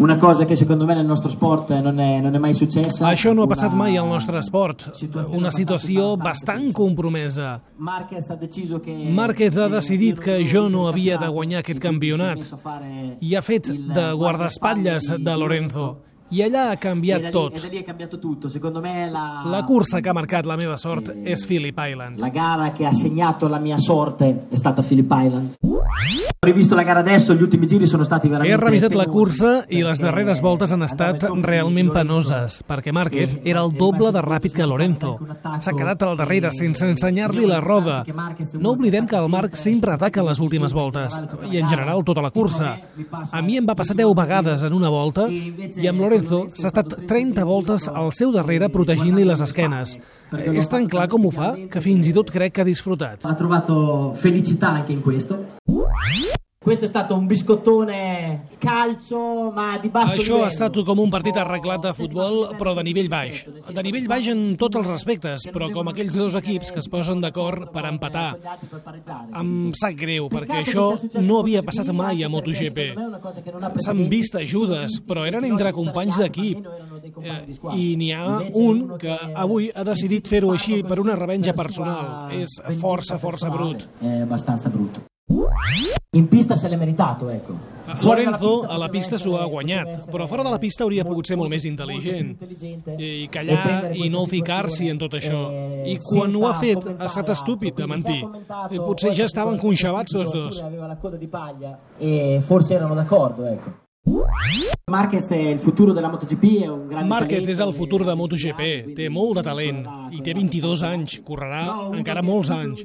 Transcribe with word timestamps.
Una 0.00 0.16
cosa 0.16 0.46
che 0.46 0.56
secondo 0.56 0.86
me 0.86 0.94
nel 0.94 1.04
nostro 1.04 1.28
sport 1.28 1.78
non 1.78 2.00
è, 2.00 2.20
non 2.20 2.34
è 2.34 2.38
mai 2.38 2.54
successa. 2.54 3.06
Això 3.10 3.34
no 3.34 3.42
ha 3.42 3.46
passat 3.46 3.74
mai 3.76 3.98
al 3.98 4.06
nostre 4.08 4.38
esport. 4.38 4.86
Una 5.36 5.50
situació 5.52 6.16
bastant 6.16 6.72
compromesa. 6.72 7.60
Márquez 7.76 8.30
ha 8.30 8.34
deciso 8.36 8.80
che 8.80 8.94
Márquez 9.12 9.54
ha 9.58 9.66
che 9.66 9.74
decidit 9.74 10.18
que 10.18 10.38
jo 10.50 10.68
no 10.70 10.86
havia 10.88 11.18
de 11.18 11.28
guanyar 11.28 11.60
aquest 11.60 11.76
e 11.76 11.82
campionat 11.82 12.38
i 13.20 13.34
ha 13.36 13.42
fet 13.42 13.68
de 13.70 14.12
guardaespatlles 14.16 15.16
de 15.18 15.36
Lorenzo. 15.36 15.98
I 16.32 16.42
allà 16.44 16.68
ha 16.70 16.72
E 16.74 16.78
canviat 16.78 17.22
lì, 17.22 17.30
tot. 17.30 17.56
e 17.56 19.10
la, 19.10 19.62
cursa 19.66 19.98
che 20.00 20.08
ha 20.08 20.12
marcat 20.12 20.44
la 20.46 20.54
meva 20.56 20.76
sort 20.76 21.12
és 21.24 21.44
Phillip 21.44 21.76
Island. 21.76 22.18
la 22.20 22.28
gara 22.28 22.70
che 22.72 22.86
ha 22.86 22.92
segnato 22.92 23.48
la 23.48 23.58
mia 23.58 23.78
sorte 23.78 24.46
è 24.48 24.54
stata 24.54 24.80
Phillip 24.80 25.10
Island. 25.10 25.54
Ho 26.42 26.48
rivisto 26.48 26.74
la 26.74 26.84
gara 26.84 27.00
adesso, 27.00 27.34
gli 27.34 27.42
ultimi 27.42 27.66
giri 27.66 27.86
sono 27.86 28.02
stati 28.02 28.26
He 28.26 28.30
veramente 28.30 28.64
revisat 28.64 28.94
la 28.94 29.04
cursa 29.04 29.66
i 29.68 29.82
les 29.82 29.98
perché 29.98 30.04
darreres 30.04 30.40
voltes 30.40 30.72
han 30.72 30.82
estat 30.86 31.26
realment 31.42 31.92
penoses, 31.92 32.62
perquè 32.64 32.94
Márquez 32.96 33.34
e- 33.34 33.50
era 33.50 33.60
el 33.60 33.74
e 33.74 33.76
doble 33.76 34.08
de 34.10 34.22
ràpid 34.24 34.54
que 34.56 34.64
Lorenzo. 34.64 35.18
S'ha 35.60 35.74
quedat 35.76 36.00
al 36.00 36.16
darrere 36.16 36.50
sense 36.50 36.88
ensenyar-li 36.88 37.44
la 37.44 37.60
roda. 37.60 38.06
No 38.54 38.70
oblidem 38.70 39.04
que 39.06 39.18
el 39.20 39.28
Marc 39.28 39.54
sempre, 39.54 39.92
ataca 39.92 40.24
les 40.24 40.40
últimes 40.40 40.72
voltes 40.72 41.20
i 41.50 41.58
en 41.60 41.68
general 41.68 42.00
tota 42.02 42.22
la 42.22 42.30
cursa. 42.30 42.78
A 43.30 43.42
mi 43.42 43.58
em 43.58 43.68
va 43.68 43.76
passar 43.76 43.94
10 43.94 44.16
vegades 44.16 44.62
en 44.62 44.72
una 44.72 44.88
volta 44.88 45.28
i 45.28 45.86
amb 45.92 46.00
Lorenzo 46.00 46.46
s'ha 46.54 46.72
estat 46.72 47.04
30 47.06 47.44
voltes 47.44 47.86
al 47.86 48.14
seu 48.14 48.32
darrere 48.32 48.70
protegint-li 48.70 49.28
les 49.28 49.42
esquenes. 49.44 49.98
Eh, 50.32 50.56
És 50.56 50.68
tan 50.68 50.88
clar 50.88 51.06
com 51.06 51.26
ho 51.26 51.30
fa 51.30 51.52
que 51.68 51.82
fins 51.82 52.08
i 52.08 52.14
tot 52.14 52.30
crec 52.30 52.54
que 52.54 52.62
ha 52.62 52.64
disfrutat. 52.64 53.26
Ha 53.26 53.34
trovato 53.34 54.14
felicità 54.14 54.70
anche 54.70 54.92
in 54.92 55.02
questo. 55.02 55.59
Questo 56.62 56.84
è 56.84 56.88
stato 56.88 57.16
un 57.16 57.26
biscottone 57.26 58.48
calcio, 58.58 59.50
ma 59.50 59.78
di 59.78 59.88
basso 59.88 60.12
Això 60.12 60.34
livello. 60.34 60.44
ha 60.44 60.48
estat 60.48 60.74
com 60.84 60.98
un 61.00 61.08
partit 61.08 61.38
arreglat 61.40 61.80
de 61.86 61.92
futbol, 61.96 62.50
però 62.58 62.74
de 62.76 62.82
nivell 62.84 63.08
baix. 63.08 63.46
De 63.72 63.82
nivell 63.82 64.04
baix 64.06 64.28
en 64.28 64.42
tots 64.60 64.76
els 64.76 64.90
aspectes, 64.92 65.46
però 65.54 65.70
com 65.72 65.88
aquells 65.88 66.12
dos 66.12 66.36
equips 66.36 66.70
que 66.70 66.82
es 66.84 66.88
posen 66.92 67.22
d'acord 67.24 67.70
per 67.72 67.86
empatar. 67.88 68.36
Em 69.40 69.72
sap 69.72 69.96
greu, 69.96 70.28
perquè 70.28 70.60
això 70.60 71.00
no 71.24 71.38
havia 71.40 71.62
passat 71.64 71.88
mai 71.96 72.22
a 72.22 72.28
MotoGP. 72.28 72.92
S'han 73.80 74.04
vist 74.12 74.36
ajudes, 74.36 75.00
però 75.00 75.24
eren 75.24 75.48
entre 75.48 75.72
companys 75.72 76.20
d'equip. 76.20 76.68
Eh, 77.24 77.56
I 77.72 77.96
n'hi 77.96 78.12
ha 78.12 78.42
un 78.52 78.98
que 79.00 79.16
avui 79.32 79.72
ha 79.74 79.82
decidit 79.88 80.28
fer-ho 80.28 80.52
així 80.52 80.82
per 80.84 81.00
una 81.00 81.16
revenja 81.16 81.56
personal. 81.56 82.28
És 82.36 82.60
força, 82.76 83.16
força 83.16 83.48
brut. 83.48 83.88
È 83.98 84.20
abbastanza 84.20 84.68
brutto. 84.68 85.08
In 86.12 86.26
pista 86.28 86.56
se 86.56 86.68
l'è 86.68 86.76
meritato, 86.76 87.28
ecco. 87.30 87.78
Lorenzo 88.02 88.62
a 88.62 88.76
la 88.76 88.88
pista 88.88 89.16
s'ho 89.18 89.36
ha 89.38 89.46
guanyat, 89.46 90.10
però 90.10 90.26
fora 90.26 90.42
de 90.42 90.50
la 90.50 90.58
pista 90.58 90.84
hauria 90.84 91.04
pogut 91.04 91.26
ser 91.26 91.36
molt 91.36 91.50
més 91.50 91.64
intel·ligent 91.66 92.36
i 92.98 93.28
callar 93.30 93.90
i 93.94 94.08
no 94.10 94.24
ficar-s'hi 94.30 94.90
en 94.90 94.98
tot 94.98 95.14
això. 95.18 95.42
I 95.86 95.96
quan 95.98 96.34
ho 96.34 96.46
ha 96.46 96.54
fet 96.60 96.86
ha 96.96 97.06
estat 97.06 97.30
estúpid 97.34 97.74
de 97.78 97.86
mentir. 97.86 98.22
I 98.70 98.78
potser 98.78 99.14
ja 99.14 99.26
estaven 99.26 99.58
conxabats 99.58 100.14
tots 100.14 100.32
dos. 100.32 100.62
Aveva 100.62 100.86
la 100.86 100.98
coda 100.98 101.16
di 101.16 101.26
paglia 101.26 101.76
e 101.98 102.40
forse 102.46 102.74
erano 102.74 102.94
d'accordo, 102.94 103.46
ecco. 103.46 103.89
Marquez 104.90 105.28
è 105.28 105.36
il 105.36 105.58
futuro 105.60 105.92
della 105.92 106.08
MotoGP, 106.08 106.62
è 106.62 106.66
un 106.66 106.88
grande 106.88 107.08
Márquez 107.08 107.46
és 107.46 107.60
el 107.60 107.72
futur 107.72 108.02
de 108.04 108.14
MotoGP, 108.18 108.94
té 108.96 109.08
molt 109.08 109.36
de 109.38 109.42
talent 109.46 109.84
i 110.10 110.18
té 110.24 110.32
22 110.34 110.82
anys, 110.82 111.20
correrà 111.22 111.76
encara 111.94 112.22
molts 112.26 112.50
anys. 112.50 112.82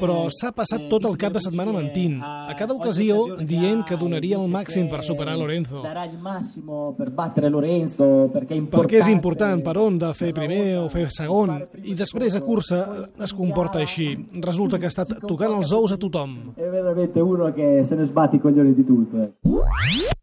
Però 0.00 0.26
s'ha 0.34 0.50
passat 0.56 0.88
tot 0.90 1.06
el 1.06 1.14
cap 1.20 1.36
de 1.36 1.42
setmana 1.44 1.70
mentint, 1.76 2.16
a 2.18 2.56
cada 2.58 2.74
ocasió 2.74 3.36
dient 3.46 3.84
que 3.86 3.96
donaria 4.00 4.40
el 4.40 4.50
màxim 4.50 4.88
per 4.90 5.04
superar 5.06 5.36
Lorenzo. 5.38 5.84
Perquè 8.72 8.98
és 8.98 9.12
important 9.12 9.62
per 9.62 9.76
on 9.78 10.00
de 10.02 10.10
fer 10.18 10.32
primer 10.34 10.78
o 10.80 10.88
fer 10.90 11.06
segon, 11.14 11.54
i 11.84 11.94
després 11.94 12.34
a 12.34 12.42
cursa 12.42 12.82
es 13.22 13.32
comporta 13.32 13.78
així. 13.78 14.16
Resulta 14.42 14.80
que 14.80 14.90
ha 14.90 14.94
estat 14.94 15.14
tocant 15.28 15.54
els 15.60 15.72
ous 15.72 15.92
a 15.94 15.96
tothom. 15.96 16.54
È 16.56 16.68
veramente 16.68 17.20
uno 17.20 17.52
che 17.52 17.84
se 17.84 17.94
ne 17.94 18.04
sbatte 18.04 18.36
i 18.36 18.40
coglioni 18.40 18.74
di 18.74 18.84
tutto. 18.84 19.22
eh. 19.22 20.14